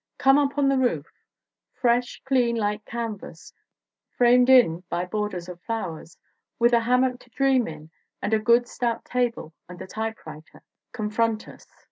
Come 0.17 0.39
up 0.39 0.57
on 0.57 0.67
the 0.67 0.79
roof. 0.79 1.05
"Fresh, 1.73 2.23
clean 2.25 2.55
light 2.55 2.83
canvas, 2.85 3.53
framed 4.17 4.49
in 4.49 4.79
by 4.89 5.05
borders 5.05 5.47
of 5.47 5.61
flowers, 5.61 6.17
with 6.57 6.73
a 6.73 6.79
hammock 6.79 7.19
to 7.19 7.29
dream 7.29 7.67
in 7.67 7.91
and 8.19 8.33
a 8.33 8.39
good 8.39 8.67
stout 8.67 9.05
table 9.05 9.53
and 9.69 9.79
a 9.79 9.85
typewriter," 9.85 10.63
confront 10.91 11.47
us. 11.47 11.67